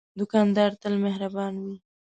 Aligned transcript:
دوکاندار 0.19 0.71
تل 0.81 0.93
مهربان 1.05 1.53
وي. 1.63 1.75